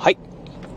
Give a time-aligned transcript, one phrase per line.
[0.00, 0.18] はい。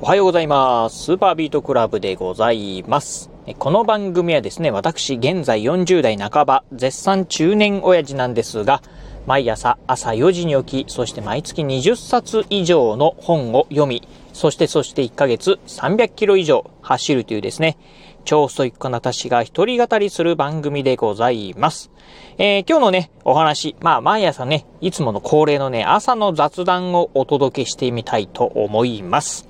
[0.02, 1.04] おはようございます。
[1.04, 3.30] スーパービートクラブでございます。
[3.60, 8.82] この番組はですね、私、現在40代半ば、絶賛中年親父なんですが、
[9.28, 17.78] 毎朝朝4時に起き、そして毎月20冊以上の本を読み、そしてそして1ヶ月300キロ以上走るというですね、
[18.24, 21.92] 超ストイックな私が一人語りする番組でございます。
[22.38, 29.48] えー、今日のね、お話、まあ、毎朝ね、いつもの恒例のね、朝の雑談をお届けしてみたいと思います。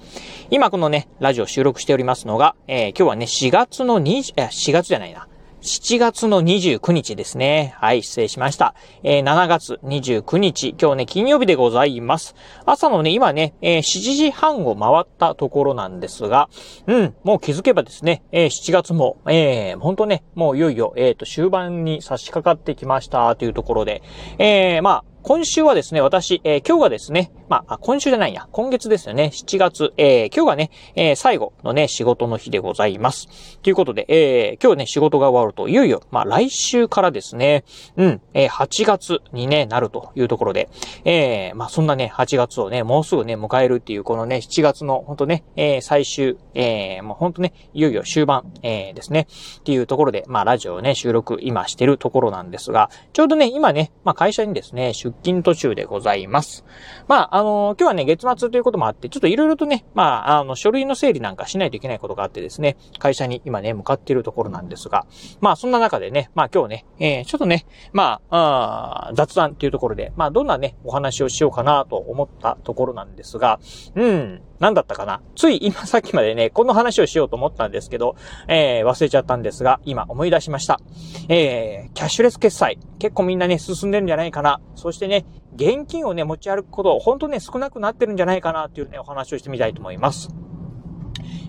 [0.49, 5.27] 今このね、ラジオ収録しておりますのが、えー、今日はね、4月の20、4月じゃないな。
[5.61, 7.75] 7月の29日ですね。
[7.77, 8.73] はい、失礼しました。
[9.03, 12.33] えー、7月29日、今日ね、金曜日でございます。
[12.65, 16.49] 朝のね、今ね、えー、7時半を回ったところなんですが、
[16.87, 24.01] うん、もう気づけばですね、えー、7月も、えー、ほんとね、もういよいよ、えっ、ー、と、終盤に差し掛かってきましたというところで、
[24.39, 33.59] えー、まあ、今週はですね、私、えー、今日がですね、まあ、今週じゃないや、今月ですよね、7月、えー、今日がね、えー、最後のね、仕事の日でございます。
[33.61, 37.65] ということで、えー、今日ね、仕事が終わると、いよいよ、まあ、来週からですね、
[37.97, 40.69] うん、えー、8月にね、なるというところで、
[41.05, 49.27] えー、まあ、そんなね、8月をね、もうすぐね、迎えるっていう、このね、7月の、ほんとね、えー、最終、えー、もうほんとね、いよいよ終盤、えー、ですね、
[49.59, 56.65] っていうところで、まあ、ラジオをね、収録、今してるところなんですが、ちょうどね、今ね、まあ、会社にですね、勤途中でございます。
[57.07, 65.05] まあ、あの、今日はね、月末ということもあって、ちょっといろいろとね、まあ、あの、書類の整理なんかしないといけないことがあってですね、会社に今ね、向かっているところなんですが、
[65.39, 73.59] まあ、そんな中でね、まあ今日ね、えー、ちょっとね、まあ、あ雑談っていうところで、まあ、どんなね、お話をしようかなと思ったところなんですが、
[73.95, 75.21] うん、なんだったかな？
[75.35, 78.15] つい今さっきまでね、この話をしようと思ったんですけど、
[78.47, 80.79] えー、忘れちゃったんですが、今思い出しました。
[81.27, 82.77] えー、キャッシュレス決済。
[82.99, 84.61] 結構みんなね、進んでるんじゃないかな。
[84.75, 90.29] そしてね、現金をね、持ち歩くこと、ほんとね、少なくなってるんじゃないかなっていうね、お話をしてみたいと思います。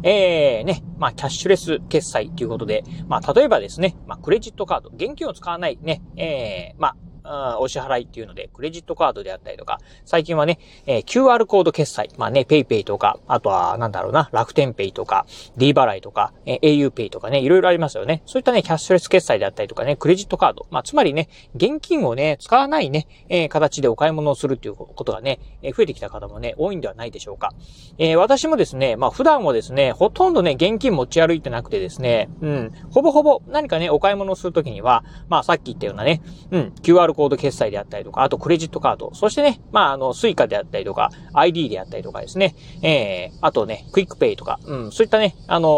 [0.02, 18.22] えー、ね、まあ、キャッシュレス決済ということで、まあ、例えばですね、まあ、クレジットカード、現金を使わないね、えー、まあ、お支払いっていうので、クレジットカードであったりとか、最近はね、えー、QR コード決済、まあね、PayPay とか、あとは、なんだろうな、楽天 Pay とか、D 払いとか、えー、auPay とかね、いろいろありますよね。
[18.26, 27.52] そういったね、キャッシュレス決済であったりとかね、クレジットカード、まあ、つまりね、現金をね、使わないね、えー、形でお買い物をするっていうことがね、えー、増えてきた方もね、多いんではないでしょうか。
[27.98, 45.68] えー、私もですね、まあ、普段はですね、ほとんどね、現金持ち歩いてなくてですね、うん、ほぼほぼ何かね、お買い物をするときには、まあ、さっき言ったようなね、うん、QR コード決済であったりとか、あとクレジットカード、そしてね、まあ、あの、スイカであったりとか、ID であったりとかですね、えー、あとね、クイックペイとか、うん、そういったね、あの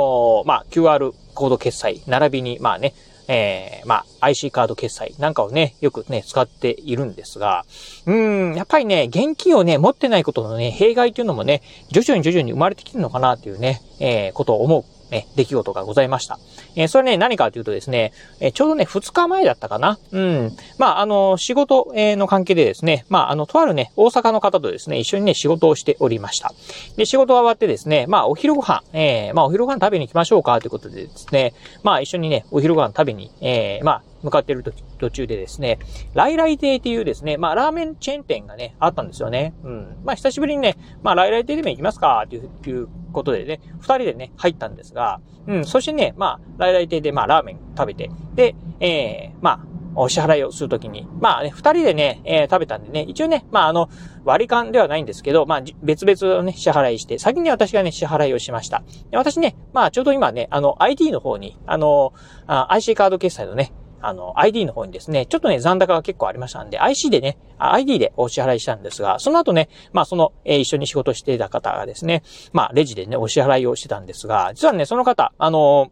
[0.44, 2.94] ー、まあ、QR コード決済、並びに、まあね、
[3.28, 7.64] えー、まあ、IC カード決済なんかをね、よくね、使っているんですが、
[8.06, 16.38] うん、やっぱりね、現金をね、持ってないことのね、弊害というのもね、徐々に徐々に生まれてきてるのかなっていうね、えー、ことを思うえ、出来事がございました。
[16.74, 19.98] えそれね、何かというとですね、えちょうどね、2日前だったかな。
[20.10, 20.56] うん。
[20.78, 26.52] まあ、あの、仕事、えの関係でですね、まあ、あの、とあるね、大阪の方とですね、一緒にね、仕事をしておりました。
[26.96, 34.64] で、仕事が終わってですね、まあ、お昼ご飯、えー、まあ、お昼ご飯食べに行きましょうかということでですね、まあ、一緒にね、お昼ご飯食べに、えー、まあ、向かっている
[34.98, 35.78] 途中でですね、
[36.14, 39.54] ライライ亭っていうですね、まあ、ラーメンチェーン店がね、あったんですよね。
[39.62, 39.96] うん。
[40.04, 53.88] まあ、久しぶりにね、まあ、ライライ亭でも行きますかっていうことでね、二人でね、入ったんですが、うん、そしてね、まあ、ライライ亭で、まあ、ラーメン食べて、で、えー、まあ、お支払いをするときに、まあね、二人でね、えー、食べたんでね、一応ね、まああの、
[54.24, 58.82] 割り勘ではないんですけど、まあ別々のね、支払いして、先に私がね、支払いをしました。
[59.10, 62.12] で私ね、まあちょうど今ね、あの、ID の方に、あの、
[62.46, 63.72] あ IC カード決済のね、
[64.06, 72.22] あの、ID の方にですね、ちょっとね、残高が結構ありましたんで、IC でね、ID でお支払いしたんですが、その後ね、まあその、えー、一緒に仕事していた方がですね、
[72.52, 75.90] まあレジでね、お支払いをしてたんですが、実はね、その方、あの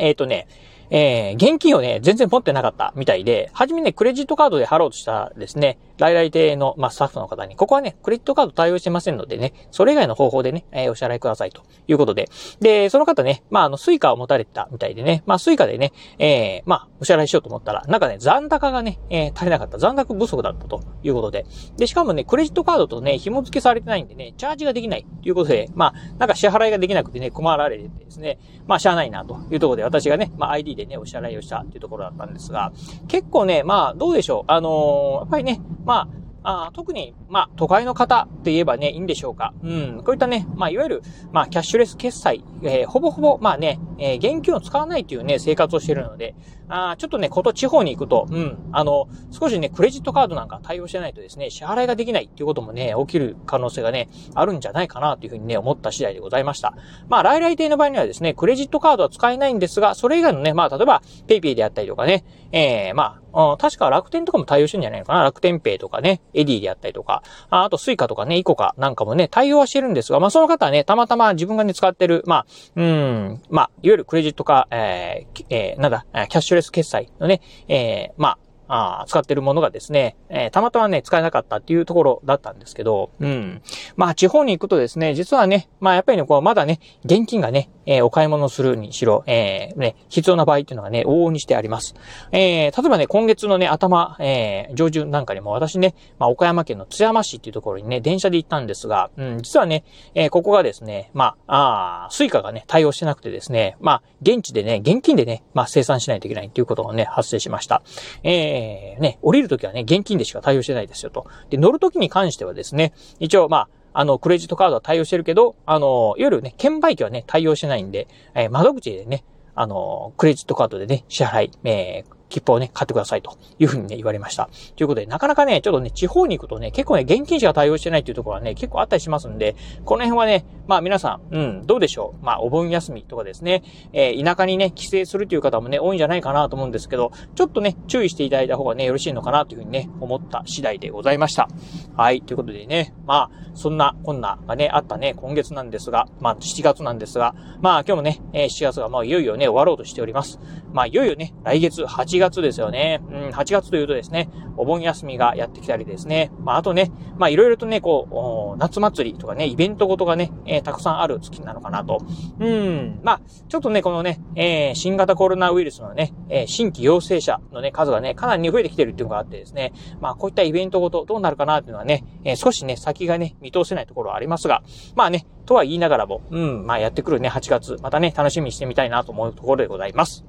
[0.00, 0.46] えっ、ー、とね、
[0.90, 12.28] えー、現金をね、全然持ってなかったみたいで、はじめね、クレジットカードで払おうとしたですね、来来亭の、まあ、スタッフの方に、ここはね、クレジットカード対応してませんのでね、それ以外の方法でね、えー、お支払いくださいということで。
[12.60, 19.78] で、その方ね、まあ、あの、スイカを持たれてたみたいでね、まあ、スイカでね、えー、まあ、お支払いしようと思ったら、なんかね、残高がね、えー、足りなかった。
[19.78, 21.46] 残高不足だったということで。
[21.76, 32.72] で、しかもね、クレジットカードとね、紐付けされてないんでね、チャージができないということで、まあ、なんか支払いができなくてね、困られてですね、まあ、しゃあないなというところで、私がね、まあ、ID でね、お支払いをしたっていうところだったんですが、
[33.08, 34.44] 結構ね、まあ、どうでしょう。
[34.52, 36.10] あのー、やっぱりね、ま
[36.42, 39.54] あ、あ特に、まあ、都会の方って言えばね、いいんでしょうか。
[39.62, 40.02] うん。
[40.04, 41.02] こういったね、まあ、いわゆる、
[41.32, 46.34] まあ、キャッシュレス決済、えー、ほぼほぼ、まあね、えー、現金を使わないというね、生活をしているので、
[46.70, 56.74] あちょっとね、こと地方に行くと、うん、あの、少しね、クレジットカードなんか対応してないとですね、支払いができないっていうこともね、起きる可能性がね、あるんじゃないかなというふうにね、思った次第でございました。
[57.08, 65.22] まあ、来来亭の場合にはですね、クレジットカードは使えないんですが、それ以外のね、まあ、例えば、ペイペイであったりとかね、えー、まあ、あ確か楽天とかも対応してるんじゃないのかな？
[65.24, 72.46] 楽天ペイとかね、エディであったりとか、ああとスイカとかね、イコカなんかもね、対応はしてるんですが、まあその方はね、たまたま自分がね、使ってる、まあ、
[72.76, 78.38] うん、まあ、いわゆるクレジットか、えー、えー、なんだ、キャッシュレス決済のね、えー、まあ、
[78.68, 83.62] あ使ってるものがですね、えー、たまたまね、使えなかったっていうところだったんですけど、うん。
[83.96, 91.94] まあ、地方に行くとですね、実はね、まあ、やっぱりね、こう、まだね、現金がね、えー、お買い物するにしろ、えー、ね、必要な場合っていうのがね、往々にしてあります。
[92.32, 99.84] えー、例えばね、今月のね、頭、えー、上旬なんかにも私ね、まあ、岡山県の津山市っていうところにね、電車で行ったんですが、うん、実はね、
[100.14, 107.82] えー、ここがですね、まあ、あスイカがね、対応してなくてですね、まあ、現地でね、現金でね、まあ、精算しないといけないっていうことがね、発生しました。
[108.22, 111.26] えー、えね、降りるときはね、現金でしか対応してないですよと。
[111.50, 119.24] で、乗るときに関してはですね、一応、まあ、あの、クレジットカードは対応してるけど、あの、いわゆるね、券売機はね、対応してないんで、えー、窓口でね、
[119.54, 124.48] あの、クレジットカードでね、支払い、えー、切符をね、買ってくださいというふうにね、言われました。
[124.76, 132.24] ということで、なかなかね、ちょっとね、地方に行くとね、結構ね、現金しか対応してないっていうところはね、結構あったりしますんで、この辺はね、まあ皆さん、うん、どうでしょう。
[132.24, 141.48] まあお盆休みとかですね、えー、田舎にね、帰省するという方もね、多いんじゃないかなと思うんですけど、ちょっとね、注意していただいた方がね、よろしいのかなというふうにね、思った次第でございました。
[141.96, 150.38] はい、ということでね、まあ、そんな、こんながね、あったね、今月なんですが、まあ7月なんですが、まあ今日もね、えー、7月がもういよいよね、終わろうとしております。
[150.72, 153.00] まあいよいよね、来月8月ですよね。
[153.10, 162.04] うん、8月というとですね、お盆休みがやってきたりですね、まあ、あとね、まあ、いろいろとね、こう、夏祭りとかね、イベントごとがね、えー、たくさんある月なのかなと。
[162.38, 174.62] うん、まあ、ちょっとね、このね、えー、新型コロナウイルスのね、えー、新規陽性者のね、数がね、かなり増えてきてるっていうのがあってですね、まあ、こういったイベントごとどうなるかなっていうのはね、えー、少しね、先がね、見通せないところはありますが、
[174.94, 180.26] まあね、とは言いながらも、うん、まあやってくるね、8月、またね、楽しみにしてみたいなと思うところでございます。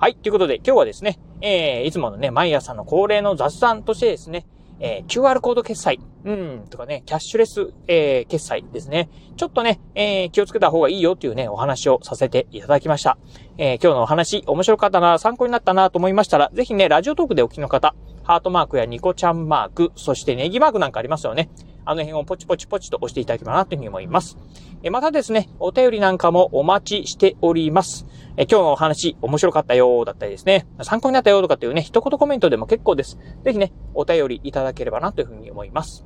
[0.00, 4.46] はい、ということで今日はですね、えー、いつものね、毎朝の恒例の雑談としてですね、
[4.78, 9.10] えー、QR コード決済、うん、とかね、キャッシュレス、えー、決済ですね。
[9.36, 13.18] ちょっとね、えー、気をつけた方がいいよっていうね、お話をさせていただきました。
[13.58, 21.50] えー、今日のお話、面白かったな、参考になったなと思いましたら、ぜひね、ラジオトークでお聞きの方、ハートマークやニコちゃんマーク、そしてネギマークなんかありますよね。
[21.84, 24.38] あの辺をポチポチポチと押していただければなというふうに思います。
[24.82, 28.06] えまたですね、お便りなんかもお待ちしております。
[28.36, 33.18] え今日のお話面白かったよだったりですね、参考になったよとかっていうね、一言コメントでも結構です。
[33.44, 36.04] ぜひね、お便りいただければなというふうに思います。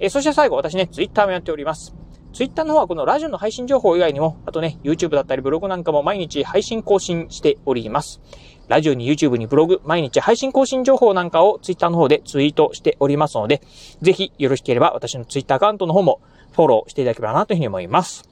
[0.00, 1.94] えそして最後、私ね、ツイッターもやっております。
[2.34, 8.20] ツイッターの方はこのラジオの配信情報以外にも、あとね、YouTube だったりブログなんかも毎日配信更新しております。
[8.68, 13.60] ラジオに YouTube にブログ、毎日配信更新情報なんかを Twitter の方でツイートしておりますので、
[14.02, 16.20] ぜひよろしければ私の Twitter アカウントの方も
[16.52, 18.28] フォローしていただければなというふうに思います。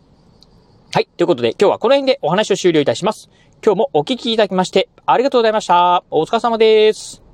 [0.93, 1.08] はい。
[1.17, 3.31] ということで今日はこの辺でお話を終了いたします。
[3.64, 6.05] 今日もお聞きいただきましてありがとうございました。
[6.11, 7.31] お疲れ様です。